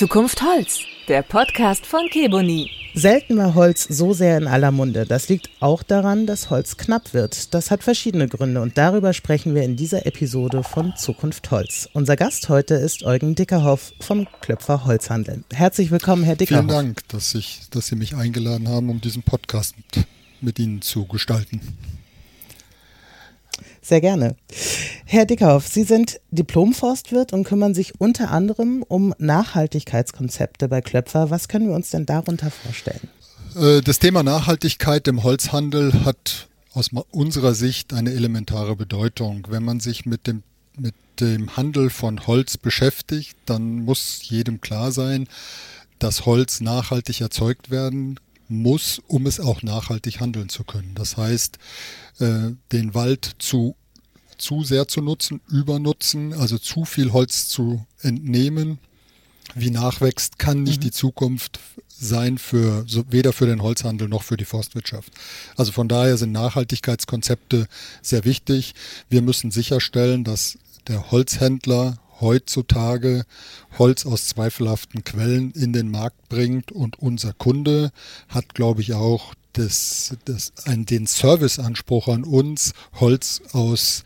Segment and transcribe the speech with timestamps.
[0.00, 0.78] Zukunft Holz,
[1.08, 2.70] der Podcast von Keboni.
[2.94, 5.04] Selten war Holz so sehr in aller Munde.
[5.04, 7.52] Das liegt auch daran, dass Holz knapp wird.
[7.52, 11.86] Das hat verschiedene Gründe und darüber sprechen wir in dieser Episode von Zukunft Holz.
[11.92, 15.44] Unser Gast heute ist Eugen Dickerhoff vom Klöpfer Holzhandel.
[15.52, 16.64] Herzlich willkommen, Herr Dickerhoff.
[16.64, 20.06] Vielen Dank, dass, ich, dass Sie mich eingeladen haben, um diesen Podcast mit,
[20.40, 21.60] mit Ihnen zu gestalten.
[23.82, 24.34] Sehr gerne.
[25.12, 31.30] Herr Dickhoff, Sie sind Diplomforstwirt und kümmern sich unter anderem um Nachhaltigkeitskonzepte bei Klöpfer.
[31.30, 33.08] Was können wir uns denn darunter vorstellen?
[33.56, 39.48] Äh, das Thema Nachhaltigkeit im Holzhandel hat aus unserer Sicht eine elementare Bedeutung.
[39.50, 40.44] Wenn man sich mit dem,
[40.78, 45.26] mit dem Handel von Holz beschäftigt, dann muss jedem klar sein,
[45.98, 50.94] dass Holz nachhaltig erzeugt werden muss, um es auch nachhaltig handeln zu können.
[50.94, 51.58] Das heißt,
[52.20, 53.74] äh, den Wald zu
[54.40, 58.78] zu sehr zu nutzen, übernutzen, also zu viel Holz zu entnehmen,
[59.54, 60.84] wie nachwächst, kann nicht mhm.
[60.84, 65.12] die Zukunft sein für weder für den Holzhandel noch für die Forstwirtschaft.
[65.56, 67.66] Also von daher sind Nachhaltigkeitskonzepte
[68.00, 68.74] sehr wichtig.
[69.10, 73.24] Wir müssen sicherstellen, dass der Holzhändler heutzutage
[73.78, 77.90] Holz aus zweifelhaften Quellen in den Markt bringt und unser Kunde
[78.28, 84.04] hat, glaube ich, auch das, das, ein, den Serviceanspruch an uns, Holz aus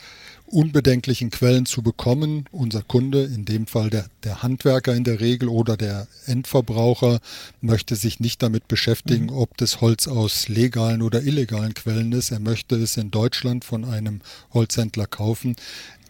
[0.54, 2.44] unbedenklichen Quellen zu bekommen.
[2.52, 7.20] Unser Kunde, in dem Fall der, der Handwerker in der Regel oder der Endverbraucher,
[7.60, 9.36] möchte sich nicht damit beschäftigen, mhm.
[9.36, 12.30] ob das Holz aus legalen oder illegalen Quellen ist.
[12.30, 14.20] Er möchte es in Deutschland von einem
[14.52, 15.56] Holzhändler kaufen,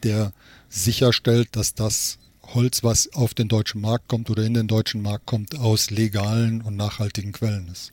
[0.03, 0.33] der
[0.69, 5.25] sicherstellt, dass das Holz, was auf den deutschen Markt kommt oder in den deutschen Markt
[5.25, 7.93] kommt, aus legalen und nachhaltigen Quellen ist.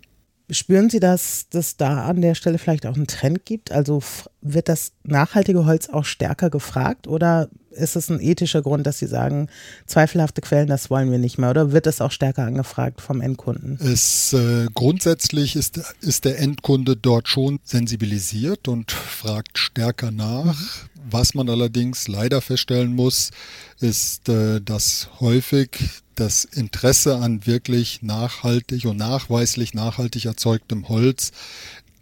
[0.52, 3.72] Spüren Sie, dass es da an der Stelle vielleicht auch einen Trend gibt?
[3.72, 4.04] Also
[4.42, 9.08] wird das nachhaltige Holz auch stärker gefragt oder ist es ein ethischer Grund, dass Sie
[9.08, 9.48] sagen,
[9.86, 11.50] zweifelhafte Quellen, das wollen wir nicht mehr?
[11.50, 13.80] Oder wird das auch stärker angefragt vom Endkunden?
[13.82, 20.60] Es, äh, grundsätzlich ist, ist der Endkunde dort schon sensibilisiert und fragt stärker nach.
[20.60, 20.92] Mhm.
[21.10, 23.32] Was man allerdings leider feststellen muss,
[23.80, 31.32] ist, äh, dass häufig das Interesse an wirklich nachhaltig und nachweislich nachhaltig erzeugtem Holz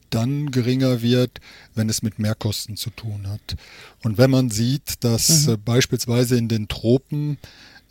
[0.09, 1.39] dann geringer wird,
[1.73, 3.55] wenn es mit Mehrkosten zu tun hat.
[4.03, 5.53] Und wenn man sieht, dass mhm.
[5.53, 7.37] äh, beispielsweise in den Tropen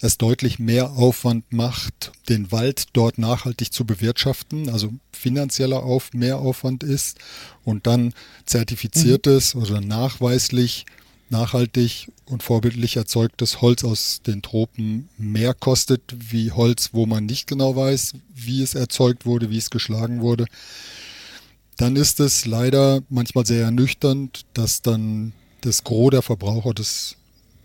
[0.00, 6.84] es deutlich mehr Aufwand macht, den Wald dort nachhaltig zu bewirtschaften, also finanzieller Auf Mehraufwand
[6.84, 7.19] ist
[7.65, 8.12] und dann
[8.44, 9.62] zertifiziertes mhm.
[9.62, 10.84] oder nachweislich
[11.31, 17.47] nachhaltig und vorbildlich erzeugtes Holz aus den Tropen mehr kostet wie Holz, wo man nicht
[17.47, 20.47] genau weiß, wie es erzeugt wurde, wie es geschlagen wurde,
[21.77, 27.17] dann ist es leider manchmal sehr ernüchternd, dass dann das Gros der Verbraucher das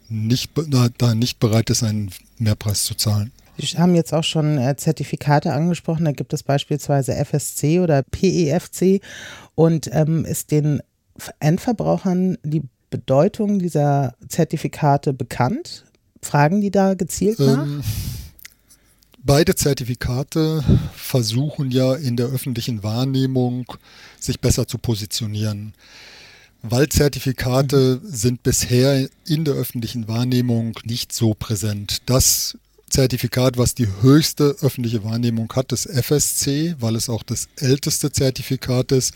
[0.07, 0.51] nicht,
[0.97, 3.31] da nicht bereit ist, einen Mehrpreis zu zahlen.
[3.57, 6.05] Sie haben jetzt auch schon äh, Zertifikate angesprochen.
[6.05, 9.01] Da gibt es beispielsweise FSC oder PEFC.
[9.55, 10.81] Und ähm, ist den
[11.39, 12.63] Endverbrauchern die
[12.93, 15.83] Bedeutung dieser Zertifikate bekannt?
[16.21, 17.63] Fragen die da gezielt nach?
[17.63, 17.81] Ähm,
[19.23, 23.65] beide Zertifikate versuchen ja in der öffentlichen Wahrnehmung
[24.19, 25.73] sich besser zu positionieren.
[26.61, 28.07] Waldzertifikate mhm.
[28.07, 32.03] sind bisher in der öffentlichen Wahrnehmung nicht so präsent.
[32.05, 32.59] Das
[32.89, 38.91] Zertifikat, was die höchste öffentliche Wahrnehmung hat, ist FSC, weil es auch das älteste Zertifikat
[38.91, 39.15] ist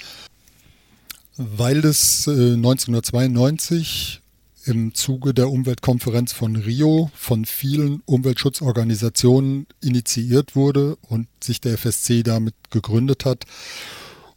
[1.37, 4.21] weil es äh, 1992
[4.65, 12.23] im Zuge der Umweltkonferenz von Rio von vielen Umweltschutzorganisationen initiiert wurde und sich der FSC
[12.23, 13.45] damit gegründet hat.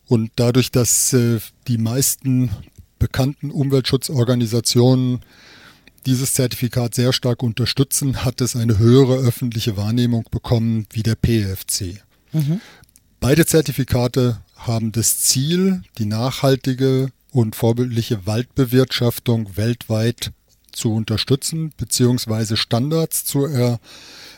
[0.06, 2.50] Und dadurch, dass äh, die meisten
[2.99, 5.21] bekannten Umweltschutzorganisationen
[6.06, 12.03] dieses Zertifikat sehr stark unterstützen, hat es eine höhere öffentliche Wahrnehmung bekommen wie der PFC.
[12.32, 12.61] Mhm.
[13.19, 20.32] Beide Zertifikate haben das Ziel, die nachhaltige und vorbildliche Waldbewirtschaftung weltweit
[20.73, 23.81] zu unterstützen, beziehungsweise Standards zu er,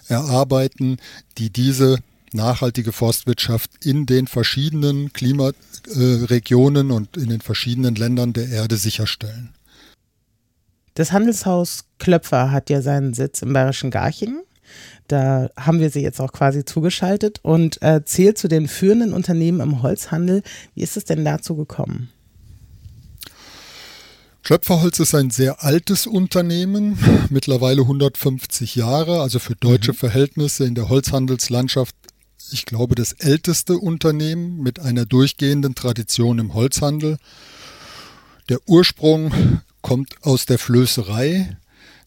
[0.08, 0.98] erarbeiten,
[1.38, 1.98] die diese
[2.32, 9.50] nachhaltige Forstwirtschaft in den verschiedenen Klimaregionen äh, und in den verschiedenen Ländern der Erde sicherstellen.
[10.94, 14.42] Das Handelshaus Klöpfer hat ja seinen Sitz im Bayerischen Garching.
[15.08, 19.60] Da haben wir sie jetzt auch quasi zugeschaltet und äh, zählt zu den führenden Unternehmen
[19.60, 20.42] im Holzhandel.
[20.74, 22.10] Wie ist es denn dazu gekommen?
[24.42, 26.98] Klöpferholz ist ein sehr altes Unternehmen,
[27.30, 29.96] mittlerweile 150 Jahre, also für deutsche mhm.
[29.96, 31.94] Verhältnisse in der Holzhandelslandschaft,
[32.50, 37.18] ich glaube, das älteste Unternehmen mit einer durchgehenden Tradition im Holzhandel.
[38.48, 41.56] Der Ursprung kommt aus der Flößerei.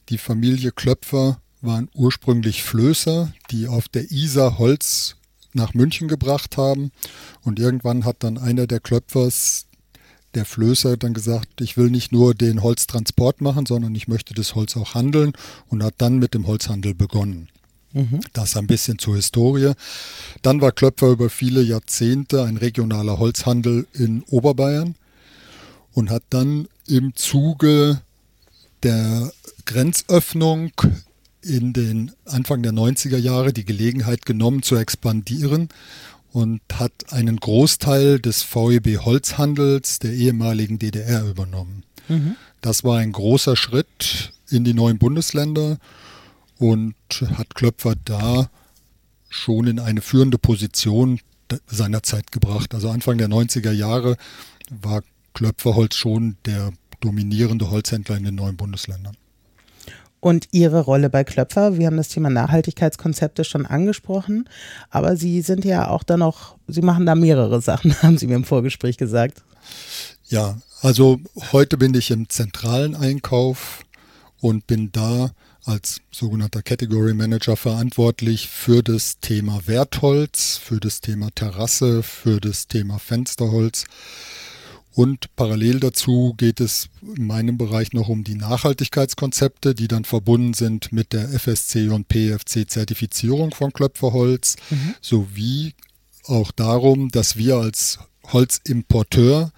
[0.09, 5.15] Die Familie Klöpfer waren ursprünglich Flößer, die auf der Isar Holz
[5.53, 6.91] nach München gebracht haben.
[7.43, 9.65] Und irgendwann hat dann einer der Klöpfers,
[10.33, 14.53] der Flößer, dann gesagt, ich will nicht nur den Holztransport machen, sondern ich möchte das
[14.53, 15.33] Holz auch handeln
[15.67, 17.47] und hat dann mit dem Holzhandel begonnen.
[17.93, 18.19] Mhm.
[18.33, 19.71] Das ein bisschen zur Historie.
[20.41, 24.95] Dann war Klöpfer über viele Jahrzehnte ein regionaler Holzhandel in Oberbayern
[25.93, 28.01] und hat dann im Zuge
[28.83, 29.31] der
[29.65, 30.71] Grenzöffnung
[31.45, 35.69] in den Anfang der 90er Jahre die Gelegenheit genommen zu expandieren
[36.31, 41.83] und hat einen Großteil des VEB Holzhandels der ehemaligen DDR übernommen.
[42.07, 42.35] Mhm.
[42.61, 45.77] Das war ein großer Schritt in die neuen Bundesländer
[46.57, 46.95] und
[47.35, 48.49] hat Klöpfer da
[49.29, 51.19] schon in eine führende Position
[51.67, 52.73] seiner Zeit gebracht.
[52.73, 54.17] Also Anfang der 90er Jahre
[54.69, 55.03] war
[55.33, 59.15] Klöpferholz schon der dominierende Holzhändler in den neuen Bundesländern.
[60.19, 64.49] Und Ihre Rolle bei Klöpfer, wir haben das Thema Nachhaltigkeitskonzepte schon angesprochen,
[64.89, 68.35] aber Sie sind ja auch dann noch, Sie machen da mehrere Sachen, haben Sie mir
[68.35, 69.43] im Vorgespräch gesagt.
[70.27, 71.19] Ja, also
[71.51, 73.83] heute bin ich im zentralen Einkauf
[74.41, 75.31] und bin da
[75.65, 82.67] als sogenannter Category Manager verantwortlich für das Thema Wertholz, für das Thema Terrasse, für das
[82.67, 83.85] Thema Fensterholz.
[84.95, 90.53] Und parallel dazu geht es in meinem Bereich noch um die Nachhaltigkeitskonzepte, die dann verbunden
[90.53, 94.95] sind mit der FSC und PFC Zertifizierung von Klöpferholz, mhm.
[95.01, 95.73] sowie
[96.23, 97.99] auch darum, dass wir als
[98.31, 99.51] Holzimporteur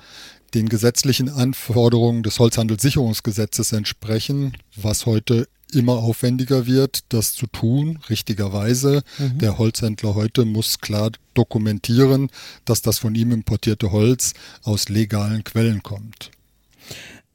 [0.55, 9.03] den gesetzlichen Anforderungen des Holzhandelssicherungsgesetzes entsprechen, was heute immer aufwendiger wird, das zu tun, richtigerweise.
[9.17, 9.39] Mhm.
[9.39, 12.29] Der Holzhändler heute muss klar dokumentieren,
[12.65, 14.33] dass das von ihm importierte Holz
[14.63, 16.31] aus legalen Quellen kommt.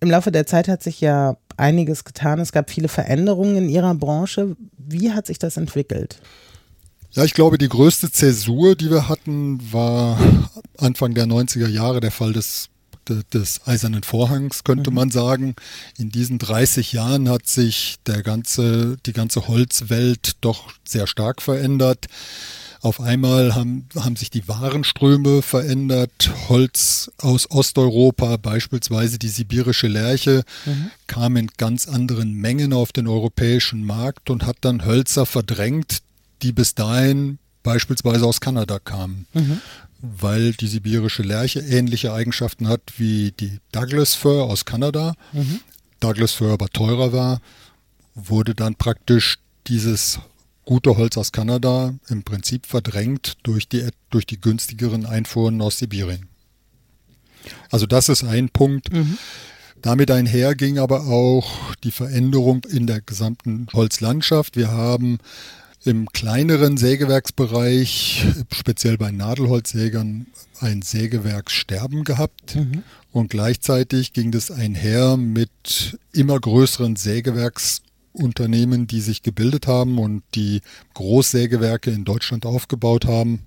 [0.00, 2.40] Im Laufe der Zeit hat sich ja einiges getan.
[2.40, 4.56] Es gab viele Veränderungen in Ihrer Branche.
[4.76, 6.20] Wie hat sich das entwickelt?
[7.12, 10.18] Ja, ich glaube, die größte Zäsur, die wir hatten, war
[10.78, 12.70] Anfang der 90er Jahre der Fall des
[13.08, 14.96] des Eisernen Vorhangs, könnte mhm.
[14.96, 15.54] man sagen.
[15.98, 22.06] In diesen 30 Jahren hat sich der ganze, die ganze Holzwelt doch sehr stark verändert.
[22.80, 26.32] Auf einmal haben, haben sich die Warenströme verändert.
[26.48, 30.90] Holz aus Osteuropa, beispielsweise die sibirische Lärche, mhm.
[31.06, 35.98] kam in ganz anderen Mengen auf den europäischen Markt und hat dann Hölzer verdrängt,
[36.42, 39.26] die bis dahin beispielsweise aus Kanada kamen.
[39.32, 39.60] Mhm
[40.02, 45.14] weil die sibirische Lerche ähnliche Eigenschaften hat wie die Douglas Fir aus Kanada.
[45.32, 45.60] Mhm.
[46.00, 47.40] Douglas Fir aber teurer war,
[48.14, 49.38] wurde dann praktisch
[49.68, 50.18] dieses
[50.64, 56.28] gute Holz aus Kanada im Prinzip verdrängt durch die, durch die günstigeren Einfuhren aus Sibirien.
[57.70, 58.92] Also das ist ein Punkt.
[58.92, 59.18] Mhm.
[59.80, 64.56] Damit einher ging aber auch die Veränderung in der gesamten Holzlandschaft.
[64.56, 65.18] Wir haben
[65.84, 70.26] im kleineren Sägewerksbereich, speziell bei Nadelholzsägern,
[70.60, 72.56] ein Sägewerkssterben gehabt.
[72.56, 72.84] Mhm.
[73.10, 80.60] Und gleichzeitig ging das einher mit immer größeren Sägewerksunternehmen, die sich gebildet haben und die
[80.94, 83.40] Großsägewerke in Deutschland aufgebaut haben.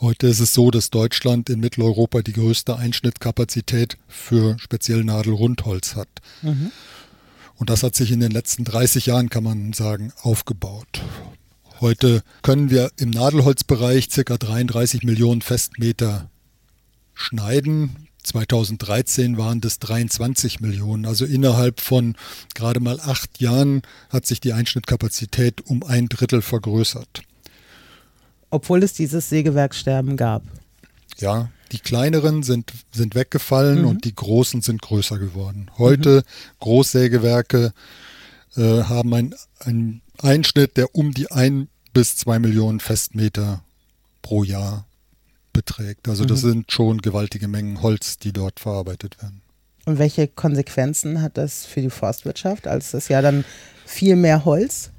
[0.00, 6.08] Heute ist es so, dass Deutschland in Mitteleuropa die größte Einschnittkapazität für speziell Nadelrundholz hat.
[6.42, 6.72] Mhm.
[7.56, 11.02] Und das hat sich in den letzten 30 Jahren, kann man sagen, aufgebaut.
[11.80, 14.36] Heute können wir im Nadelholzbereich ca.
[14.36, 16.30] 33 Millionen Festmeter
[17.14, 18.08] schneiden.
[18.22, 21.06] 2013 waren das 23 Millionen.
[21.06, 22.14] Also innerhalb von
[22.54, 27.22] gerade mal acht Jahren hat sich die Einschnittkapazität um ein Drittel vergrößert.
[28.50, 30.42] Obwohl es dieses Sägewerkssterben gab.
[31.18, 33.88] Ja, die kleineren sind, sind weggefallen mhm.
[33.88, 35.70] und die großen sind größer geworden.
[35.78, 36.22] Heute mhm.
[36.60, 37.72] Großsägewerke
[38.56, 43.64] äh, haben einen Einschnitt, der um die ein bis zwei Millionen Festmeter
[44.20, 44.86] pro Jahr
[45.52, 46.08] beträgt.
[46.08, 46.48] Also das mhm.
[46.48, 49.42] sind schon gewaltige Mengen Holz, die dort verarbeitet werden.
[49.84, 53.44] Und welche Konsequenzen hat das für die Forstwirtschaft, als es ja dann
[53.84, 54.90] viel mehr Holz,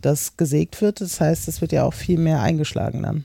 [0.00, 1.00] das gesägt wird?
[1.00, 3.24] Das heißt, es wird ja auch viel mehr eingeschlagen dann.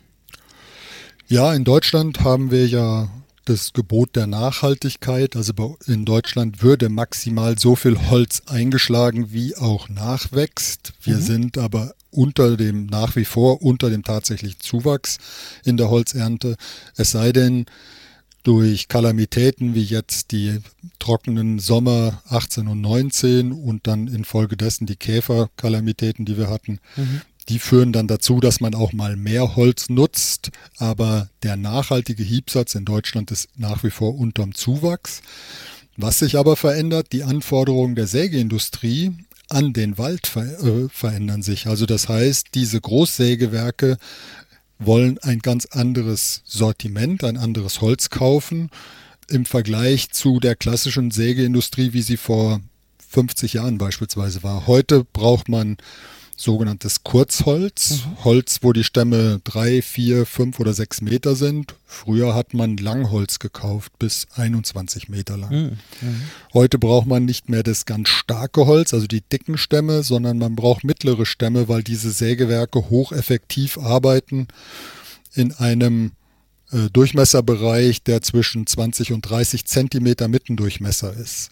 [1.33, 3.09] Ja, in Deutschland haben wir ja
[3.45, 5.35] das Gebot der Nachhaltigkeit.
[5.35, 10.93] Also in Deutschland würde maximal so viel Holz eingeschlagen, wie auch nachwächst.
[11.01, 11.21] Wir mhm.
[11.21, 15.17] sind aber unter dem, nach wie vor unter dem tatsächlichen Zuwachs
[15.65, 16.55] in der Holzernte.
[16.95, 17.65] Es sei denn,
[18.43, 20.59] durch Kalamitäten wie jetzt die
[20.99, 27.59] trockenen Sommer 18 und 19 und dann infolgedessen die Käferkalamitäten, die wir hatten, mhm die
[27.59, 32.85] führen dann dazu, dass man auch mal mehr Holz nutzt, aber der nachhaltige Hiebsatz in
[32.85, 35.21] Deutschland ist nach wie vor unterm Zuwachs.
[35.95, 39.11] Was sich aber verändert, die Anforderungen der Sägeindustrie
[39.49, 41.67] an den Wald ver äh, verändern sich.
[41.67, 43.97] Also das heißt, diese Großsägewerke
[44.79, 48.69] wollen ein ganz anderes Sortiment, ein anderes Holz kaufen
[49.29, 52.61] im Vergleich zu der klassischen Sägeindustrie, wie sie vor
[53.09, 54.67] 50 Jahren beispielsweise war.
[54.67, 55.77] Heute braucht man
[56.35, 58.23] sogenanntes Kurzholz, mhm.
[58.23, 61.75] Holz, wo die Stämme drei, vier, fünf oder sechs Meter sind.
[61.85, 65.51] Früher hat man Langholz gekauft, bis 21 Meter lang.
[65.51, 65.77] Mhm.
[66.01, 66.21] mhm.
[66.53, 70.55] Heute braucht man nicht mehr das ganz starke Holz, also die dicken Stämme, sondern man
[70.55, 74.47] braucht mittlere Stämme, weil diese Sägewerke hocheffektiv arbeiten
[75.33, 76.11] in einem
[76.71, 81.51] äh, Durchmesserbereich, der zwischen 20 und 30 Zentimeter Mittendurchmesser ist.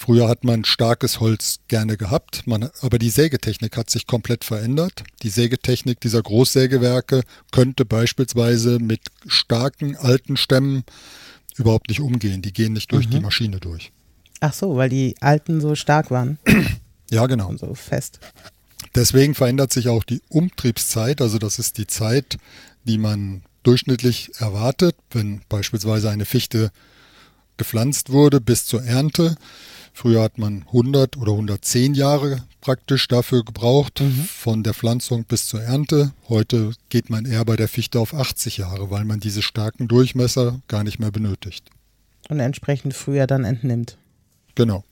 [0.00, 5.02] Früher hat man starkes Holz gerne gehabt, man, aber die Sägetechnik hat sich komplett verändert.
[5.24, 10.84] Die Sägetechnik dieser Großsägewerke könnte beispielsweise mit starken alten Stämmen
[11.56, 12.42] überhaupt nicht umgehen.
[12.42, 13.10] Die gehen nicht durch mhm.
[13.10, 13.90] die Maschine durch.
[14.38, 16.38] Ach so, weil die alten so stark waren.
[17.10, 17.48] Ja, genau.
[17.48, 18.20] Und so fest.
[18.94, 21.22] Deswegen verändert sich auch die Umtriebszeit.
[21.22, 22.36] Also das ist die Zeit,
[22.84, 26.70] die man durchschnittlich erwartet, wenn beispielsweise eine Fichte
[27.56, 29.36] gepflanzt wurde bis zur Ernte.
[30.00, 34.28] Früher hat man 100 oder 110 Jahre praktisch dafür gebraucht, mhm.
[34.32, 36.12] von der Pflanzung bis zur Ernte.
[36.28, 40.60] Heute geht man eher bei der Fichte auf 80 Jahre, weil man diese starken Durchmesser
[40.68, 41.68] gar nicht mehr benötigt.
[42.28, 43.98] Und entsprechend früher dann entnimmt.
[44.54, 44.84] Genau.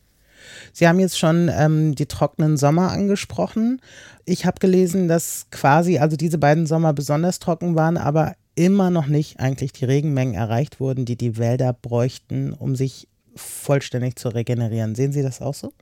[0.72, 3.80] Sie haben jetzt schon ähm, die trockenen Sommer angesprochen.
[4.24, 9.06] Ich habe gelesen, dass quasi, also diese beiden Sommer besonders trocken waren, aber immer noch
[9.06, 14.94] nicht eigentlich die Regenmengen erreicht wurden, die die Wälder bräuchten, um sich vollständig zu regenerieren.
[14.94, 15.72] Sehen Sie das auch so?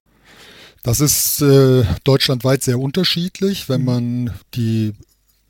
[0.83, 3.69] Das ist äh, deutschlandweit sehr unterschiedlich.
[3.69, 3.87] Wenn mhm.
[3.87, 4.93] man die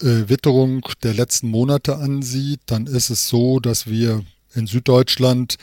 [0.00, 5.56] äh, Witterung der letzten Monate ansieht, dann ist es so, dass wir in Süddeutschland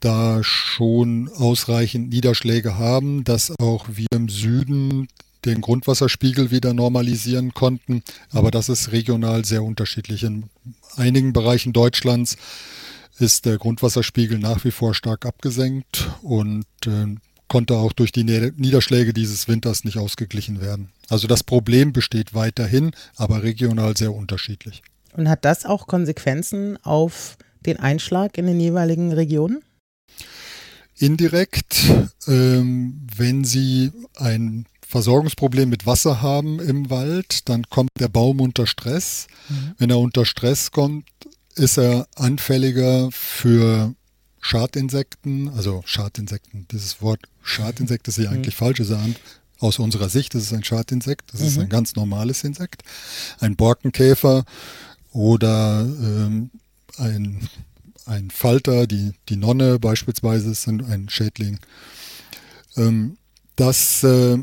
[0.00, 5.08] da schon ausreichend Niederschläge haben, dass auch wir im Süden
[5.44, 8.02] den Grundwasserspiegel wieder normalisieren konnten.
[8.30, 10.24] Aber das ist regional sehr unterschiedlich.
[10.24, 10.44] In
[10.96, 12.36] einigen Bereichen Deutschlands
[13.18, 17.16] ist der Grundwasserspiegel nach wie vor stark abgesenkt und äh,
[17.48, 20.90] konnte auch durch die Niederschläge dieses Winters nicht ausgeglichen werden.
[21.08, 24.82] Also das Problem besteht weiterhin, aber regional sehr unterschiedlich.
[25.16, 29.62] Und hat das auch Konsequenzen auf den Einschlag in den jeweiligen Regionen?
[30.96, 31.84] Indirekt,
[32.26, 38.66] ähm, wenn Sie ein Versorgungsproblem mit Wasser haben im Wald, dann kommt der Baum unter
[38.66, 39.26] Stress.
[39.48, 39.74] Mhm.
[39.78, 41.04] Wenn er unter Stress kommt,
[41.58, 43.94] ist er anfälliger für
[44.40, 48.36] Schadinsekten, also Schadinsekten, dieses Wort Schadinsekt ist ja mhm.
[48.36, 48.58] eigentlich mhm.
[48.58, 49.16] falsch, ist er an,
[49.58, 51.46] aus unserer Sicht ist es ein Schadinsekt, das mhm.
[51.46, 52.82] ist ein ganz normales Insekt.
[53.40, 54.44] Ein Borkenkäfer
[55.12, 56.50] oder ähm,
[56.96, 57.48] ein,
[58.06, 61.58] ein Falter, die, die Nonne beispielsweise ist ein Schädling.
[62.76, 63.16] Ähm,
[63.56, 64.38] das äh,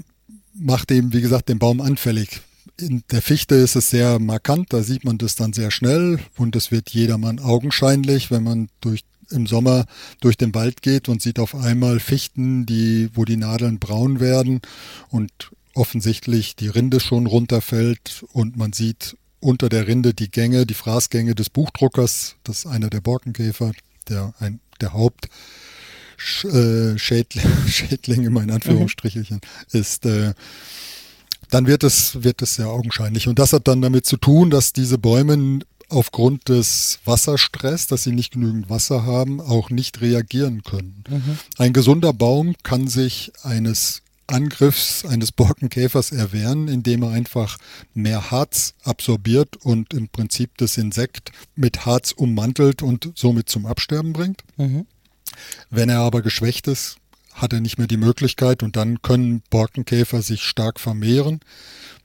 [0.53, 2.41] macht eben, wie gesagt, den Baum anfällig.
[2.77, 6.55] In der Fichte ist es sehr markant, da sieht man das dann sehr schnell und
[6.55, 9.01] es wird jedermann augenscheinlich, wenn man durch
[9.31, 9.85] im Sommer
[10.21, 14.61] durch den Wald geht und sieht auf einmal Fichten, die, wo die Nadeln braun werden
[15.09, 15.31] und
[15.73, 21.35] offensichtlich die Rinde schon runterfällt und man sieht unter der Rinde die Gänge, die Fraßgänge
[21.35, 23.71] des Buchdruckers, das ist einer der Borkenkäfer,
[24.09, 25.27] der ein, der Haupt
[26.43, 29.79] äh, Schädling, Schädling in meinen Anführungsstrichelchen mhm.
[29.79, 30.33] ist, äh,
[31.49, 33.27] dann wird es, wird es sehr augenscheinlich.
[33.27, 35.59] Und das hat dann damit zu tun, dass diese Bäume
[35.89, 41.03] aufgrund des Wasserstress, dass sie nicht genügend Wasser haben, auch nicht reagieren können.
[41.09, 41.39] Mhm.
[41.57, 47.57] Ein gesunder Baum kann sich eines Angriffs eines Borkenkäfers erwehren, indem er einfach
[47.93, 54.13] mehr Harz absorbiert und im Prinzip das Insekt mit Harz ummantelt und somit zum Absterben
[54.13, 54.41] bringt.
[54.57, 54.87] Mhm.
[55.69, 56.97] Wenn er aber geschwächt ist,
[57.35, 61.41] hat er nicht mehr die Möglichkeit und dann können Borkenkäfer sich stark vermehren.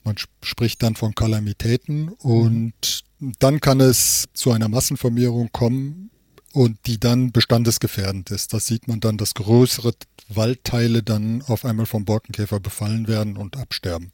[0.05, 3.05] Man spricht dann von Kalamitäten und
[3.39, 6.11] dann kann es zu einer Massenvermehrung kommen
[6.53, 8.53] und die dann bestandesgefährdend ist.
[8.53, 9.93] Das sieht man dann, dass größere
[10.29, 14.13] Waldteile dann auf einmal vom Borkenkäfer befallen werden und absterben.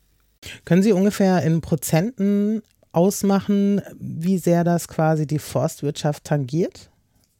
[0.64, 6.90] Können Sie ungefähr in Prozenten ausmachen, wie sehr das quasi die Forstwirtschaft tangiert?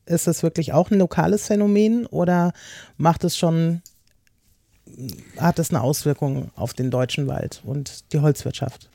[0.07, 2.53] Ist es wirklich auch ein lokales Phänomen oder
[2.97, 3.83] macht es schon,
[5.37, 8.89] hat es eine Auswirkung auf den deutschen Wald und die Holzwirtschaft?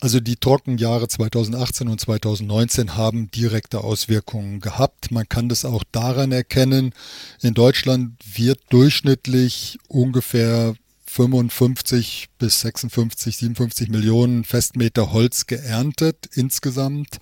[0.00, 5.10] Also die Trockenjahre 2018 und 2019 haben direkte Auswirkungen gehabt.
[5.10, 6.92] Man kann das auch daran erkennen,
[7.40, 10.74] in Deutschland wird durchschnittlich ungefähr
[11.06, 17.18] 55 bis 56, 57 Millionen Festmeter Holz geerntet insgesamt.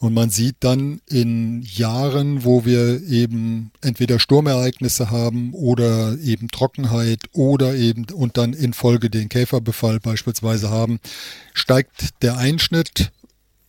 [0.00, 7.24] Und man sieht dann in Jahren, wo wir eben entweder Sturmereignisse haben oder eben Trockenheit
[7.32, 11.00] oder eben und dann in Folge den Käferbefall beispielsweise haben,
[11.52, 13.10] steigt der Einschnitt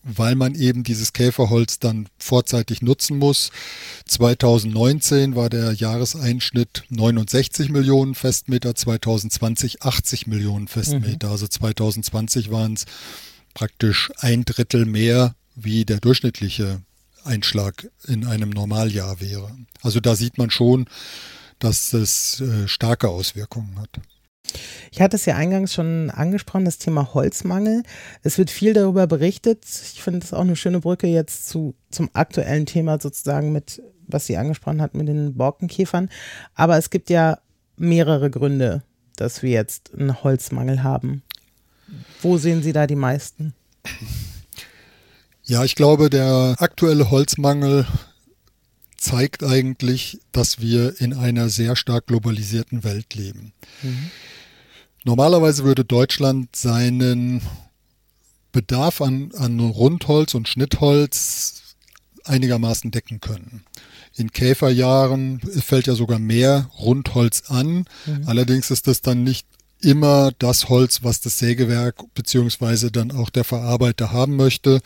[0.04, 3.52] weil man eben dieses Käferholz dann vorzeitig nutzen muss.
[4.06, 11.28] 2019 war der Jahreseinschnitt 69 Millionen Festmeter, 2020 80 Millionen Festmeter.
[11.28, 11.34] Mhm.
[11.34, 12.86] Also 2020 waren es
[13.54, 16.82] praktisch ein Drittel mehr, wie der durchschnittliche
[17.24, 19.56] Einschlag in einem Normaljahr wäre.
[19.82, 20.86] Also da sieht man schon,
[21.60, 24.00] dass es äh, starke Auswirkungen hat.
[24.92, 27.84] Ich hatte es ja eingangs schon angesprochen, das Thema Holzmangel.
[28.24, 29.64] Es wird viel darüber berichtet.
[29.94, 34.26] Ich finde es auch eine schöne Brücke jetzt zu, zum aktuellen Thema sozusagen mit, was
[34.26, 36.10] sie angesprochen hat, mit den Borkenkäfern.
[36.56, 37.40] Aber es gibt ja
[37.78, 38.84] mehrere Gründe,
[39.18, 41.22] dass wir jetzt einen Holzmangel haben.
[42.22, 43.54] Wo sehen Sie da die meisten?
[45.50, 47.88] Ja, ich glaube, der aktuelle Holzmangel
[48.98, 53.52] zeigt eigentlich, dass wir in einer sehr stark globalisierten Welt leben.
[53.82, 54.12] Mhm.
[55.06, 57.42] Normalerweise würde Deutschland seinen
[58.52, 61.76] Bedarf an, an Rundholz und Schnittholz
[62.26, 63.64] einigermaßen decken können.
[64.16, 67.86] In Käferjahren fällt ja sogar mehr Rundholz an.
[68.06, 68.24] Mhm.
[68.28, 69.48] Allerdings ist das dann nicht
[69.82, 74.82] immer das Holz, was das Sägewerk beziehungsweise dann auch der Verarbeiter haben möchte.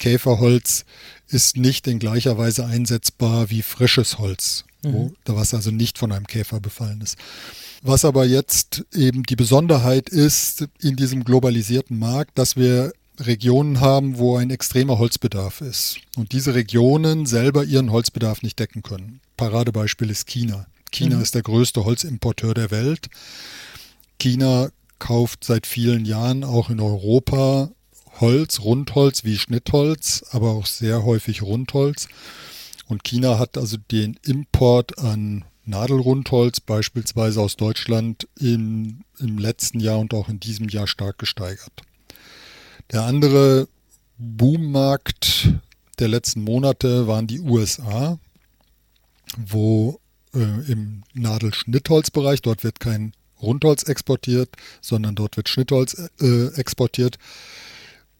[0.00, 0.84] Käferholz
[1.28, 4.92] ist nicht in gleicher Weise einsetzbar wie frisches Holz, mhm.
[4.92, 7.16] wo, was also nicht von einem Käfer befallen ist.
[7.82, 14.18] Was aber jetzt eben die Besonderheit ist in diesem globalisierten Markt, dass wir Regionen haben,
[14.18, 19.20] wo ein extremer Holzbedarf ist und diese Regionen selber ihren Holzbedarf nicht decken können.
[19.36, 20.66] Paradebeispiel ist China.
[20.90, 21.22] China mhm.
[21.22, 23.08] ist der größte Holzimporteur der Welt.
[24.18, 27.70] China kauft seit vielen Jahren auch in Europa
[28.20, 32.08] Holz, Rundholz wie Schnittholz, aber auch sehr häufig Rundholz.
[32.86, 39.98] Und China hat also den Import an Nadelrundholz beispielsweise aus Deutschland im, im letzten Jahr
[39.98, 41.82] und auch in diesem Jahr stark gesteigert.
[42.90, 43.68] Der andere
[44.18, 45.48] Boommarkt
[45.98, 48.18] der letzten Monate waren die USA,
[49.36, 50.00] wo
[50.34, 57.18] äh, im Nadelschnittholzbereich, dort wird kein Rundholz exportiert, sondern dort wird Schnittholz äh, exportiert.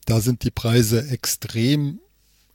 [0.05, 2.01] Da sind die Preise extrem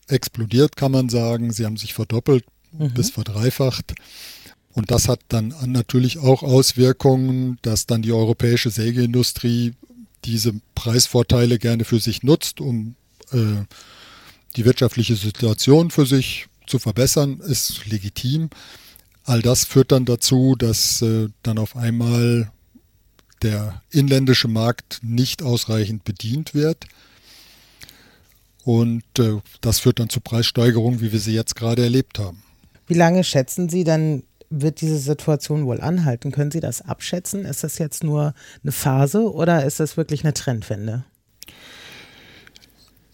[0.07, 1.51] explodiert, kann man sagen.
[1.51, 2.93] Sie haben sich verdoppelt mhm.
[2.93, 3.93] bis verdreifacht.
[4.73, 9.73] Und das hat dann natürlich auch Auswirkungen, dass dann die europäische Sägeindustrie
[10.25, 12.95] diese Preisvorteile gerne für sich nutzt, um
[13.31, 13.63] äh,
[14.55, 18.49] die wirtschaftliche Situation für sich zu verbessern, ist legitim.
[19.23, 22.51] All das führt dann dazu, dass äh, dann auf einmal
[23.41, 26.85] der inländische Markt nicht ausreichend bedient wird.
[28.65, 32.43] Und äh, das führt dann zu Preissteigerungen, wie wir sie jetzt gerade erlebt haben.
[32.87, 36.31] Wie lange schätzen Sie dann wird diese Situation wohl anhalten?
[36.31, 37.45] Können Sie das abschätzen?
[37.45, 41.03] Ist das jetzt nur eine Phase oder ist das wirklich eine Trendwende?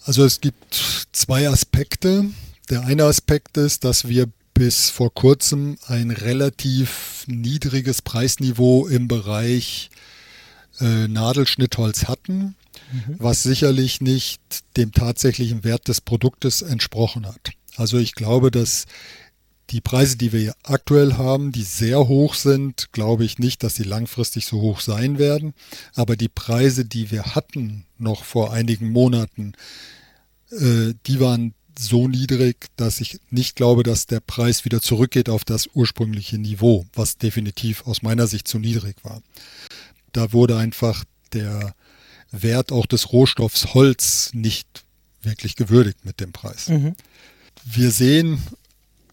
[0.04, 2.26] Also es gibt zwei Aspekte.
[2.70, 9.90] Der eine Aspekt ist, dass wir bis vor kurzem ein relativ niedriges Preisniveau im Bereich
[10.80, 12.56] äh, Nadelschnittholz hatten,
[12.92, 13.16] mhm.
[13.18, 14.42] was sicherlich nicht
[14.78, 17.52] dem tatsächlichen Wert des Produktes entsprochen hat.
[17.76, 18.86] Also ich glaube, dass
[19.72, 23.84] die Preise, die wir aktuell haben, die sehr hoch sind, glaube ich nicht, dass sie
[23.84, 25.54] langfristig so hoch sein werden.
[25.96, 29.54] Aber die Preise, die wir hatten noch vor einigen Monaten,
[30.52, 35.46] äh, die waren so niedrig, dass ich nicht glaube, dass der Preis wieder zurückgeht auf
[35.46, 39.22] das ursprüngliche Niveau, was definitiv aus meiner Sicht zu niedrig war.
[40.12, 41.74] Da wurde einfach der
[42.32, 44.84] Wert auch des Rohstoffs Holz nicht
[45.22, 46.70] wirklich gewürdigt mit dem Preis.
[46.70, 46.96] Mhm.
[47.64, 48.42] Wir sehen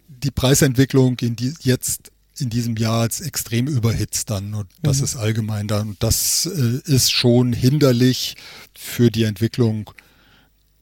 [0.08, 5.04] die Preisentwicklung in die, jetzt in diesem Jahr als extrem überhitzt dann und das mhm.
[5.04, 8.36] ist allgemein dann und das äh, ist schon hinderlich
[8.74, 9.90] für die Entwicklung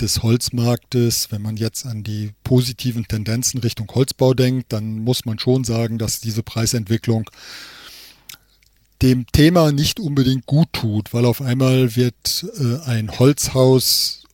[0.01, 1.33] des Holzmarktes.
[1.33, 5.99] Wenn man jetzt an die positiven Tendenzen Richtung Holzbau denkt, dann muss man schon sagen,
[5.99, 7.31] dass diese Preisentwicklung
[9.03, 14.25] dem Thema nicht unbedingt gut tut, weil auf einmal wird äh, ein Holzhaus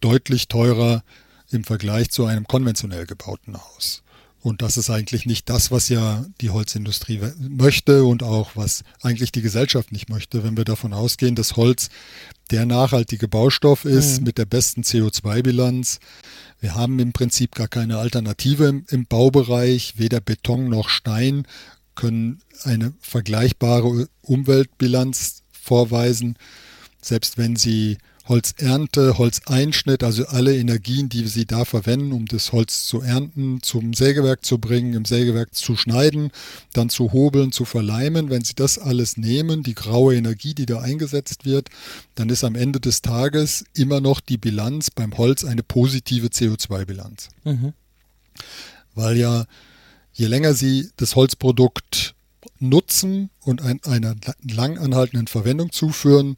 [0.00, 1.02] deutlich teurer
[1.50, 4.02] im Vergleich zu einem konventionell gebauten Haus.
[4.40, 9.32] Und das ist eigentlich nicht das, was ja die Holzindustrie möchte und auch was eigentlich
[9.32, 11.88] die Gesellschaft nicht möchte, wenn wir davon ausgehen, dass Holz
[12.50, 14.26] der nachhaltige Baustoff ist mhm.
[14.26, 15.98] mit der besten CO2-Bilanz.
[16.60, 21.44] Wir haben im Prinzip gar keine Alternative im, im Baubereich, weder Beton noch Stein
[21.98, 26.36] können eine vergleichbare Umweltbilanz vorweisen,
[27.02, 32.84] selbst wenn sie Holzernte, Holzeinschnitt, also alle Energien, die Sie da verwenden, um das Holz
[32.84, 36.30] zu ernten, zum Sägewerk zu bringen, im Sägewerk zu schneiden,
[36.74, 38.28] dann zu hobeln, zu verleimen.
[38.28, 41.70] Wenn Sie das alles nehmen, die graue Energie, die da eingesetzt wird,
[42.16, 47.30] dann ist am Ende des Tages immer noch die Bilanz beim Holz eine positive CO2-Bilanz.
[47.44, 47.72] Mhm.
[48.94, 49.46] Weil ja,
[50.18, 52.14] je länger Sie das Holzprodukt
[52.58, 56.36] nutzen und ein, einer lang anhaltenden Verwendung zuführen,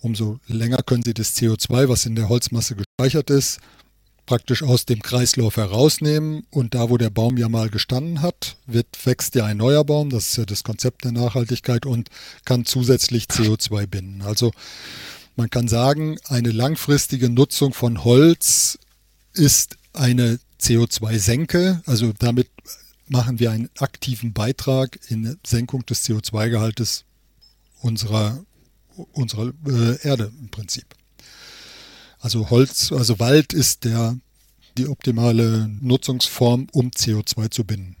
[0.00, 3.58] umso länger können Sie das CO2, was in der Holzmasse gespeichert ist,
[4.26, 6.46] praktisch aus dem Kreislauf herausnehmen.
[6.50, 10.10] Und da, wo der Baum ja mal gestanden hat, wird, wächst ja ein neuer Baum,
[10.10, 12.10] das ist ja das Konzept der Nachhaltigkeit und
[12.44, 14.22] kann zusätzlich CO2 binden.
[14.22, 14.52] Also
[15.34, 18.78] man kann sagen, eine langfristige Nutzung von Holz
[19.32, 22.48] ist eine CO2-Senke, also damit
[23.08, 27.04] machen wir einen aktiven Beitrag in Senkung des CO2-Gehaltes
[27.80, 28.44] unserer
[29.12, 30.86] unserer äh, Erde im Prinzip.
[32.18, 34.16] Also Holz, also Wald ist der,
[34.78, 37.95] die optimale Nutzungsform, um CO2 zu binden.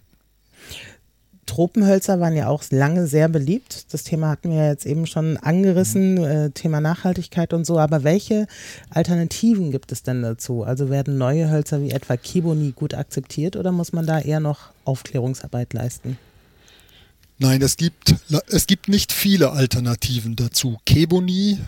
[1.46, 3.92] Tropenhölzer waren ja auch lange sehr beliebt.
[3.92, 6.24] Das Thema hatten wir jetzt eben schon angerissen, mhm.
[6.24, 7.78] äh, Thema Nachhaltigkeit und so.
[7.78, 8.46] Aber welche
[8.90, 10.64] Alternativen gibt es denn dazu?
[10.64, 14.70] Also werden neue Hölzer wie etwa Kiboni gut akzeptiert oder muss man da eher noch
[14.84, 16.18] Aufklärungsarbeit leisten?
[17.38, 18.14] Nein, es gibt,
[18.48, 20.78] es gibt nicht viele Alternativen dazu.
[20.86, 21.58] Keboni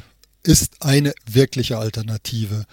[0.42, 2.64] ist eine wirkliche Alternative.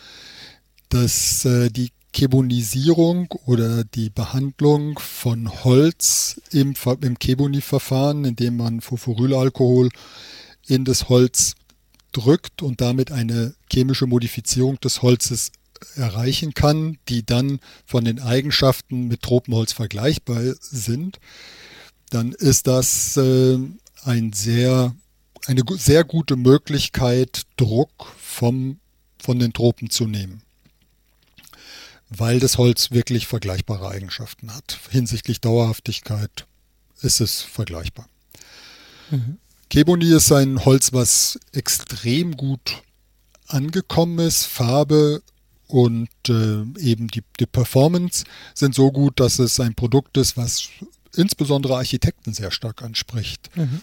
[0.90, 9.90] Das, äh, die Kebonisierung oder die Behandlung von Holz im, im Keboni-Verfahren, indem man Furfurylalkohol
[10.66, 11.56] in das Holz
[12.12, 15.52] drückt und damit eine chemische Modifizierung des Holzes
[15.96, 21.20] erreichen kann, die dann von den Eigenschaften mit Tropenholz vergleichbar sind
[22.10, 23.58] dann ist das äh,
[24.04, 24.96] ein sehr,
[25.48, 28.80] eine sehr gute Möglichkeit, Druck vom,
[29.18, 30.42] von den Tropen zu nehmen.
[32.10, 34.80] Weil das Holz wirklich vergleichbare Eigenschaften hat.
[34.92, 36.46] Hinsichtlich Dauerhaftigkeit
[37.02, 38.08] ist es vergleichbar.
[39.12, 39.38] Mhm.
[39.70, 42.82] Keboni ist ein Holz, was extrem gut
[43.48, 44.46] angekommen ist.
[44.46, 45.22] Farbe
[45.68, 50.70] und äh, eben die, die Performance sind so gut, dass es ein Produkt ist, was
[51.16, 53.50] insbesondere Architekten sehr stark anspricht.
[53.56, 53.82] Mhm.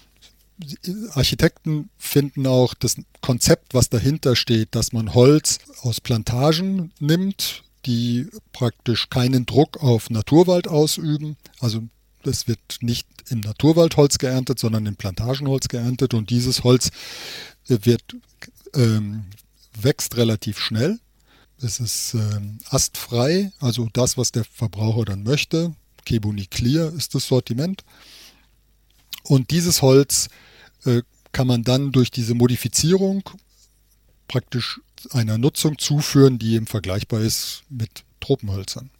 [1.14, 8.28] Architekten finden auch das Konzept, was dahinter steht, dass man Holz aus Plantagen nimmt, die
[8.52, 11.36] praktisch keinen Druck auf Naturwald ausüben.
[11.60, 11.82] Also
[12.24, 16.90] es wird nicht im Naturwaldholz geerntet, sondern im Plantagenholz geerntet und dieses Holz
[17.66, 18.02] wird,
[18.74, 19.24] ähm,
[19.80, 20.98] wächst relativ schnell.
[21.60, 25.74] Es ist ähm, astfrei, also das, was der Verbraucher dann möchte.
[26.04, 27.84] Kebuni Clear ist das Sortiment.
[29.24, 30.28] Und dieses Holz
[30.84, 33.22] äh, kann man dann durch diese Modifizierung
[34.26, 38.90] praktisch einer Nutzung zuführen, die eben vergleichbar ist mit Tropenhölzern.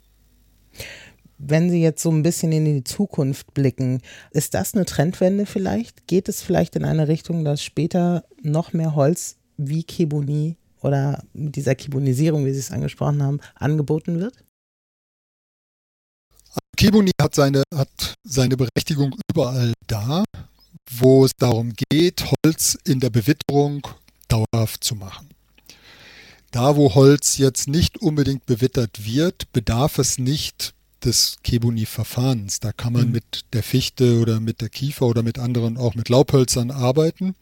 [1.39, 6.07] Wenn Sie jetzt so ein bisschen in die Zukunft blicken, ist das eine Trendwende vielleicht?
[6.07, 11.57] Geht es vielleicht in eine Richtung, dass später noch mehr Holz wie Kebuni oder mit
[11.57, 14.35] dieser Kibonisierung, wie Sie es angesprochen haben, angeboten wird?
[16.77, 20.25] Kebuni hat seine, hat seine Berechtigung überall da,
[20.91, 23.87] wo es darum geht, Holz in der Bewitterung
[24.29, 25.29] dauerhaft zu machen.
[26.53, 32.61] Da, wo Holz jetzt nicht unbedingt bewittert wird, bedarf es nicht des Kebuni-Verfahrens.
[32.61, 33.13] Da kann man mhm.
[33.13, 37.35] mit der Fichte oder mit der Kiefer oder mit anderen, auch mit Laubhölzern arbeiten.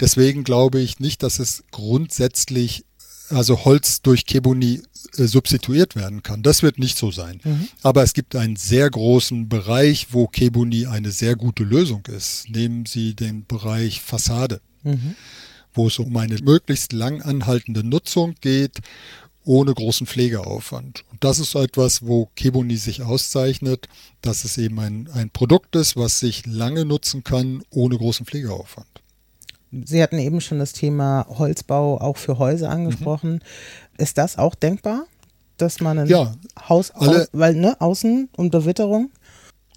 [0.00, 2.84] Deswegen glaube ich nicht, dass es grundsätzlich
[3.30, 4.82] also Holz durch Kebuni
[5.16, 6.42] äh, substituiert werden kann.
[6.42, 7.40] Das wird nicht so sein.
[7.44, 7.68] Mhm.
[7.82, 12.48] Aber es gibt einen sehr großen Bereich, wo Kebuni eine sehr gute Lösung ist.
[12.48, 15.16] Nehmen Sie den Bereich Fassade, mhm.
[15.76, 18.80] Wo es um eine möglichst lang anhaltende Nutzung geht,
[19.44, 21.04] ohne großen Pflegeaufwand.
[21.12, 23.88] Und das ist etwas, wo Kebuni sich auszeichnet,
[24.20, 28.88] dass es eben ein, ein Produkt ist, was sich lange nutzen kann, ohne großen Pflegeaufwand.
[29.84, 33.34] Sie hatten eben schon das Thema Holzbau auch für Häuser angesprochen.
[33.34, 33.40] Mhm.
[33.98, 35.06] Ist das auch denkbar,
[35.56, 36.34] dass man ein ja,
[36.68, 39.10] Haus, alle, weil ne, Außen- und Bewitterung?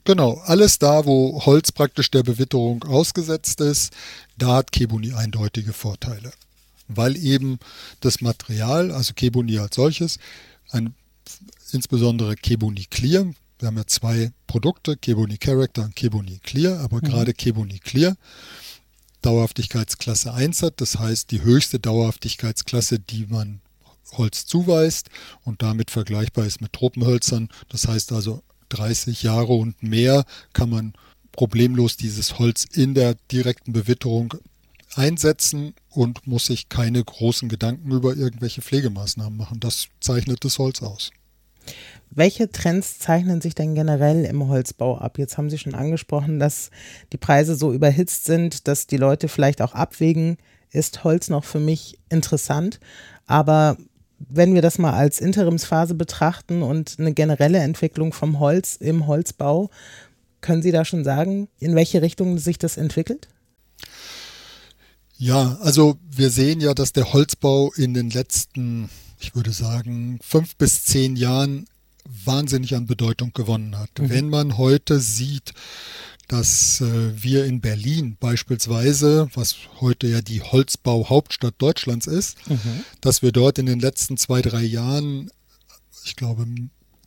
[0.10, 3.94] Genau, alles da, wo Holz praktisch der Bewitterung ausgesetzt ist,
[4.40, 6.32] da hat Kebuni eindeutige Vorteile.
[6.88, 7.60] Weil eben
[8.00, 10.18] das Material, also Kebuni als solches,
[10.72, 10.96] ein,
[11.74, 13.28] insbesondere Kebuni Clear,
[13.60, 17.02] wir haben ja zwei Produkte, Kebuni Character und Kebuni Clear, aber mhm.
[17.02, 18.18] gerade Kebuni Clear
[19.22, 20.82] Dauerhaftigkeitsklasse 1 hat.
[20.82, 23.62] Das heißt, die höchste Dauerhaftigkeitsklasse, die man
[24.14, 25.12] Holz zuweist
[25.44, 27.50] und damit vergleichbar ist mit Tropenhölzern.
[27.68, 30.94] Das heißt also 30 Jahre und mehr kann man
[31.32, 34.34] problemlos dieses Holz in der direkten Bewitterung
[34.96, 39.60] einsetzen und muss sich keine großen Gedanken über irgendwelche Pflegemaßnahmen machen.
[39.60, 41.12] Das zeichnet das Holz aus.
[42.12, 45.20] Welche Trends zeichnen sich denn generell im Holzbau ab?
[45.20, 46.72] Jetzt haben Sie schon angesprochen, dass
[47.14, 50.38] die Preise so überhitzt sind, dass die Leute vielleicht auch abwägen,
[50.72, 52.80] ist Holz noch für mich interessant?
[53.28, 53.78] Aber
[54.28, 59.70] wenn wir das mal als Interimsphase betrachten und eine generelle Entwicklung vom Holz im Holzbau,
[60.42, 63.28] können Sie da schon sagen, in welche Richtung sich das entwickelt?
[65.18, 70.56] Ja, also wir sehen ja, dass der Holzbau in den letzten, ich würde sagen, fünf
[70.56, 71.66] bis zehn Jahren
[72.26, 73.90] wahnsinnig an Bedeutung gewonnen hat.
[74.00, 74.10] Mhm.
[74.10, 75.54] Wenn man heute sieht,
[76.30, 82.84] dass äh, wir in Berlin beispielsweise, was heute ja die Holzbau-Hauptstadt Deutschlands ist, mhm.
[83.02, 85.32] dass wir dort in den letzten zwei, drei Jahren,
[86.06, 86.46] ich glaube,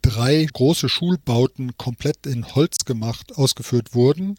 [0.02, 4.34] drei große Schulbauten komplett in Holz gemacht, ausgeführt wurden,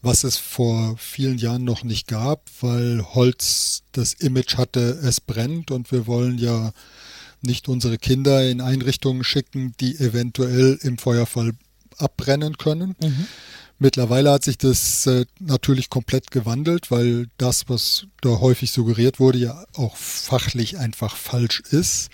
[0.00, 5.72] was es vor vielen Jahren noch nicht gab, weil Holz das Image hatte, es brennt
[5.72, 6.72] und wir wollen ja
[7.40, 11.52] nicht unsere Kinder in Einrichtungen schicken, die eventuell im Feuerfall
[11.98, 12.94] abbrennen können.
[13.02, 13.26] Mhm.
[13.82, 19.38] Mittlerweile hat sich das äh, natürlich komplett gewandelt, weil das, was da häufig suggeriert wurde,
[19.38, 22.08] ja auch fachlich einfach falsch ist.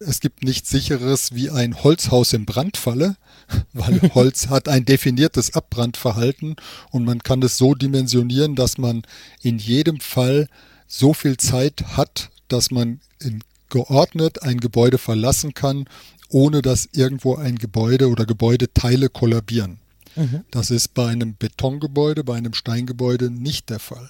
[0.00, 3.14] Es gibt nichts sicheres wie ein Holzhaus im Brandfalle,
[3.72, 6.56] weil Holz hat ein definiertes Abbrandverhalten
[6.90, 9.02] und man kann es so dimensionieren, dass man
[9.40, 10.48] in jedem Fall
[10.88, 15.84] so viel Zeit hat, dass man in geordnet ein Gebäude verlassen kann,
[16.28, 19.78] ohne dass irgendwo ein Gebäude oder Gebäudeteile kollabieren.
[20.16, 20.44] Mhm.
[20.50, 24.08] Das ist bei einem Betongebäude, bei einem Steingebäude nicht der Fall.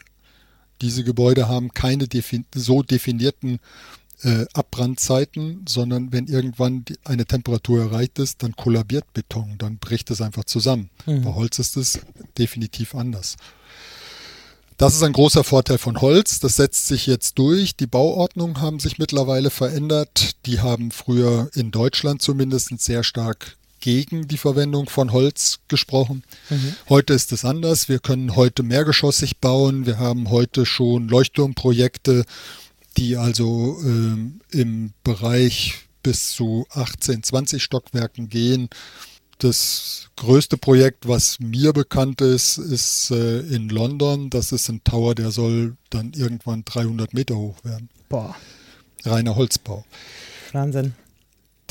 [0.80, 3.60] Diese Gebäude haben keine defin so definierten
[4.22, 10.10] äh, Abbrandzeiten, sondern wenn irgendwann die, eine Temperatur erreicht ist, dann kollabiert Beton, dann bricht
[10.10, 10.90] es einfach zusammen.
[11.06, 11.22] Mhm.
[11.22, 12.00] Bei Holz ist es
[12.38, 13.36] definitiv anders.
[14.76, 16.40] Das ist ein großer Vorteil von Holz.
[16.40, 17.76] Das setzt sich jetzt durch.
[17.76, 20.32] Die Bauordnungen haben sich mittlerweile verändert.
[20.46, 26.22] Die haben früher in Deutschland zumindest sehr stark gegen die Verwendung von Holz gesprochen.
[26.48, 26.74] Mhm.
[26.88, 27.86] Heute ist es anders.
[27.86, 29.84] Wir können heute mehrgeschossig bauen.
[29.84, 32.24] Wir haben heute schon Leuchtturmprojekte,
[32.96, 38.70] die also äh, im Bereich bis zu 18, 20 Stockwerken gehen.
[39.36, 44.30] Das größte Projekt, was mir bekannt ist, ist äh, in London.
[44.30, 47.90] Das ist ein Tower, der soll dann irgendwann 300 Meter hoch werden.
[48.08, 48.34] Boah.
[49.04, 49.84] Reiner Holzbau.
[50.52, 50.94] Wahnsinn.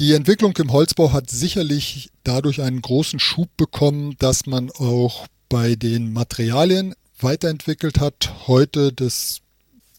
[0.03, 5.75] Die Entwicklung im Holzbau hat sicherlich dadurch einen großen Schub bekommen, dass man auch bei
[5.75, 8.47] den Materialien weiterentwickelt hat.
[8.47, 9.39] Heute das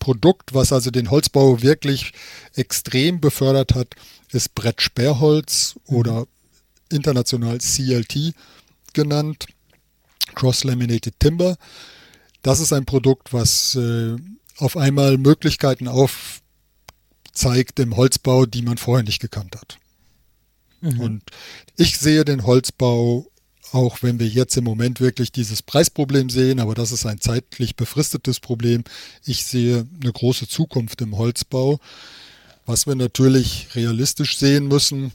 [0.00, 2.12] Produkt, was also den Holzbau wirklich
[2.52, 3.94] extrem befördert hat,
[4.30, 6.26] ist Brettsperrholz oder
[6.90, 8.34] international CLT
[8.92, 9.46] genannt,
[10.34, 11.56] Cross-Laminated Timber.
[12.42, 14.16] Das ist ein Produkt, was äh,
[14.58, 19.78] auf einmal Möglichkeiten aufzeigt im Holzbau, die man vorher nicht gekannt hat.
[20.84, 21.00] Mhm.
[21.00, 21.22] Und
[21.76, 23.26] ich sehe den Holzbau,
[23.72, 27.74] auch wenn wir jetzt im Moment wirklich dieses Preisproblem sehen, aber das ist ein zeitlich
[27.74, 28.84] befristetes Problem,
[29.24, 31.80] ich sehe eine große Zukunft im Holzbau.
[32.66, 35.12] Was wir natürlich realistisch sehen müssen,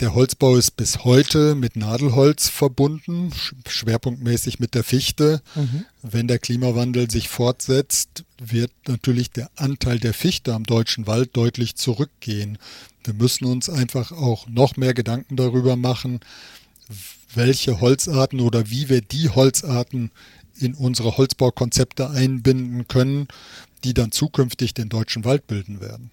[0.00, 3.32] der Holzbau ist bis heute mit Nadelholz verbunden,
[3.66, 5.42] schwerpunktmäßig mit der Fichte.
[5.54, 5.84] Mhm.
[6.02, 11.76] Wenn der Klimawandel sich fortsetzt, wird natürlich der Anteil der Fichte am deutschen Wald deutlich
[11.76, 12.58] zurückgehen.
[13.04, 16.20] Wir müssen uns einfach auch noch mehr Gedanken darüber machen,
[17.34, 20.10] welche Holzarten oder wie wir die Holzarten
[20.58, 23.28] in unsere Holzbaukonzepte einbinden können,
[23.84, 26.10] die dann zukünftig den deutschen Wald bilden werden.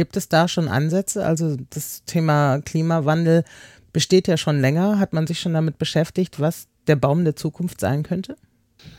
[0.00, 1.26] Gibt es da schon Ansätze?
[1.26, 3.44] Also das Thema Klimawandel
[3.92, 4.98] besteht ja schon länger.
[4.98, 8.38] Hat man sich schon damit beschäftigt, was der Baum der Zukunft sein könnte?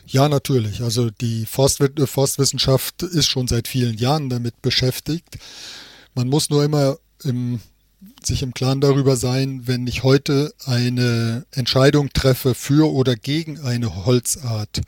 [0.06, 0.84] Ja, natürlich.
[0.84, 5.40] Also die Forstwissenschaft ist schon seit vielen Jahren damit beschäftigt.
[6.14, 7.62] Man muss nur immer im,
[8.24, 14.06] sich im Klaren darüber sein, wenn ich heute eine Entscheidung treffe für oder gegen eine
[14.06, 14.82] Holzart,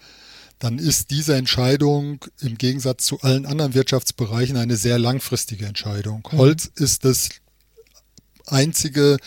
[0.64, 6.26] dann ist diese Entscheidung im Gegensatz zu allen anderen Wirtschaftsbereichen eine sehr langfristige Entscheidung.
[6.32, 6.38] Mhm.
[6.38, 7.32] Holz ist das
[8.46, 9.18] einzige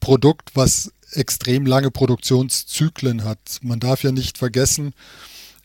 [0.00, 3.38] Produkt, was extrem lange Produktionszyklen hat.
[3.62, 4.92] Man darf ja nicht vergessen,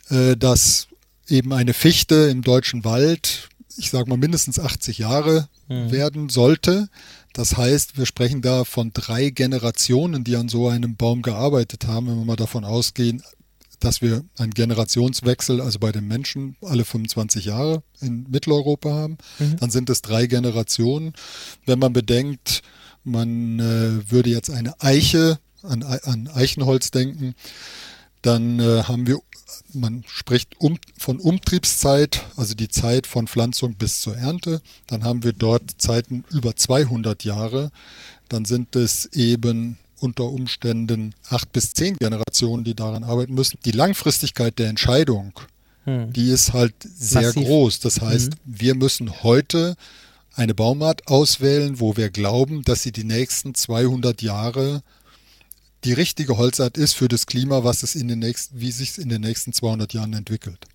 [0.09, 0.87] äh, dass
[1.27, 5.91] eben eine Fichte im deutschen Wald, ich sage mal mindestens 80 Jahre mhm.
[5.91, 6.87] werden sollte.
[7.33, 12.07] Das heißt, wir sprechen da von drei Generationen, die an so einem Baum gearbeitet haben,
[12.07, 13.21] wenn wir mal davon ausgehen,
[13.79, 19.17] dass wir einen Generationswechsel, also bei den Menschen alle 25 Jahre in Mitteleuropa haben.
[19.39, 19.57] Mhm.
[19.57, 21.13] Dann sind es drei Generationen.
[21.65, 22.61] Wenn man bedenkt,
[23.03, 27.35] man äh, würde jetzt eine Eiche, an, an Eichenholz denken,
[28.21, 29.19] Dann äh, haben wir,
[29.71, 34.61] man spricht um, von Umtriebszeit, also die Zeit von Pflanzung bis zur Ernte.
[34.87, 37.69] Dann haben wir dort Zeiten über 200 Jahre.
[38.27, 43.59] Dann sind es eben unter Umständen acht bis zehn Generationen, die daran arbeiten müssen.
[43.65, 45.33] Die Langfristigkeit der Entscheidung,
[45.85, 46.11] hm.
[46.13, 47.43] die ist halt sehr Massiv.
[47.43, 47.79] groß.
[47.79, 48.37] Das heißt, mhm.
[48.45, 49.75] wir müssen heute
[50.35, 54.83] eine Baumart auswählen, wo wir glauben, dass sie die nächsten 200 Jahre
[55.85, 58.97] die richtige Holzart ist für das Klima, was es in den nächsten, wie sich es
[58.97, 60.65] in den nächsten 200 Jahren entwickelt.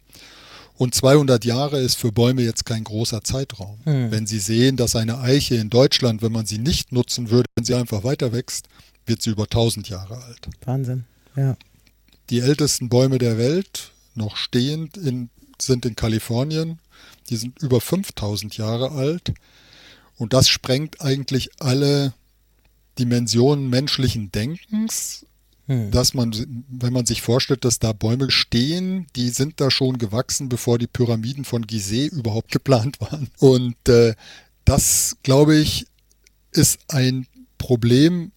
[0.76, 3.80] Und 200 Jahre ist für Bäume jetzt kein großer Zeitraum.
[3.84, 4.10] Mhm.
[4.10, 7.66] Wenn Sie sehen, dass eine Eiche in Deutschland, wenn man sie nicht nutzen würde, wenn
[7.66, 8.66] sie einfach weiter wächst,
[9.10, 10.48] wird sie über 1000 Jahre alt.
[10.64, 11.04] Wahnsinn,
[11.36, 11.56] ja.
[12.30, 15.28] Die ältesten Bäume der Welt, noch stehend, in,
[15.60, 16.78] sind in Kalifornien.
[17.28, 19.34] Die sind über 5000 Jahre alt.
[20.16, 22.14] Und das sprengt eigentlich alle
[22.98, 25.26] Dimensionen menschlichen Denkens,
[25.66, 25.90] hm.
[25.90, 30.48] dass man, wenn man sich vorstellt, dass da Bäume stehen, die sind da schon gewachsen,
[30.48, 33.28] bevor die Pyramiden von Gizeh überhaupt geplant waren.
[33.38, 34.14] Und äh,
[34.64, 35.86] das, glaube ich,
[36.52, 37.26] ist ein
[37.58, 38.32] Problem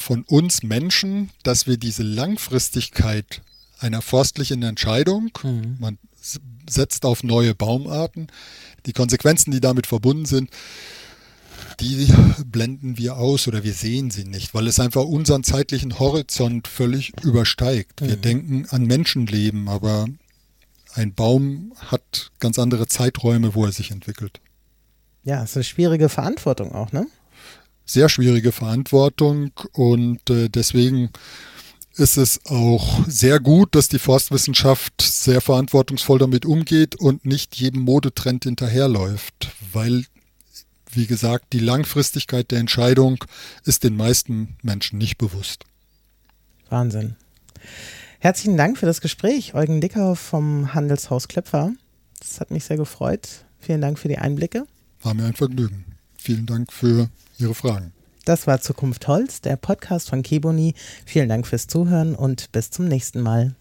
[0.00, 3.42] von uns Menschen, dass wir diese Langfristigkeit
[3.78, 5.76] einer forstlichen Entscheidung, mhm.
[5.78, 5.98] man
[6.68, 8.28] setzt auf neue Baumarten,
[8.86, 10.50] die Konsequenzen, die damit verbunden sind,
[11.80, 12.12] die
[12.44, 17.12] blenden wir aus oder wir sehen sie nicht, weil es einfach unseren zeitlichen Horizont völlig
[17.22, 18.00] übersteigt.
[18.00, 18.22] Wir mhm.
[18.22, 20.06] denken an Menschenleben, aber
[20.94, 24.40] ein Baum hat ganz andere Zeiträume, wo er sich entwickelt.
[25.24, 27.06] Ja, es ist eine schwierige Verantwortung auch, ne?
[27.90, 31.10] Sehr schwierige Verantwortung und äh, deswegen
[31.96, 37.82] ist es auch sehr gut, dass die Forstwissenschaft sehr verantwortungsvoll damit umgeht und nicht jedem
[37.82, 40.04] Modetrend hinterherläuft, weil
[40.92, 43.24] wie gesagt, die Langfristigkeit der Entscheidung
[43.64, 45.64] ist den meisten Menschen nicht bewusst.
[46.68, 47.16] Wahnsinn.
[48.20, 51.72] Herzlichen Dank für das Gespräch, Eugen Dickau vom Handelshaus Klepfer.
[52.20, 53.44] Das hat mich sehr gefreut.
[53.58, 54.64] Vielen Dank für die Einblicke.
[55.02, 55.89] War mir ein Vergnügen.
[56.22, 57.92] Vielen Dank für Ihre Fragen.
[58.26, 60.74] Das war Zukunft Holz, der Podcast von Keboni.
[61.06, 63.54] Vielen Dank fürs Zuhören und bis zum nächsten Mal.